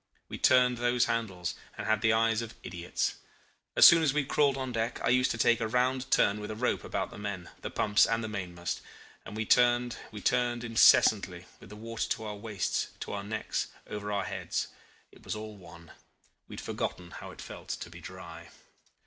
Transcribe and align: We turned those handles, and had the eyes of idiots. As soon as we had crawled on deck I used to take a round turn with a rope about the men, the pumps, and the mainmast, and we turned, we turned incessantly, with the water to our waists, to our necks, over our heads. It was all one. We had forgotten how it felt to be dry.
We 0.29 0.39
turned 0.39 0.79
those 0.79 1.05
handles, 1.05 1.53
and 1.77 1.85
had 1.85 2.01
the 2.01 2.11
eyes 2.11 2.41
of 2.41 2.55
idiots. 2.63 3.17
As 3.75 3.85
soon 3.85 4.01
as 4.01 4.15
we 4.15 4.21
had 4.21 4.31
crawled 4.31 4.57
on 4.57 4.71
deck 4.71 4.99
I 5.03 5.09
used 5.09 5.29
to 5.29 5.37
take 5.37 5.61
a 5.61 5.67
round 5.67 6.09
turn 6.09 6.39
with 6.39 6.49
a 6.49 6.55
rope 6.55 6.83
about 6.83 7.11
the 7.11 7.19
men, 7.19 7.51
the 7.61 7.69
pumps, 7.69 8.07
and 8.07 8.23
the 8.23 8.27
mainmast, 8.27 8.81
and 9.27 9.37
we 9.37 9.45
turned, 9.45 9.97
we 10.11 10.19
turned 10.19 10.63
incessantly, 10.63 11.45
with 11.59 11.69
the 11.69 11.75
water 11.75 12.09
to 12.09 12.23
our 12.23 12.35
waists, 12.35 12.87
to 13.01 13.11
our 13.11 13.23
necks, 13.23 13.67
over 13.85 14.11
our 14.11 14.23
heads. 14.23 14.69
It 15.11 15.23
was 15.23 15.35
all 15.35 15.55
one. 15.55 15.91
We 16.47 16.55
had 16.55 16.61
forgotten 16.65 17.11
how 17.11 17.29
it 17.29 17.39
felt 17.39 17.67
to 17.69 17.89
be 17.91 18.01
dry. 18.01 18.49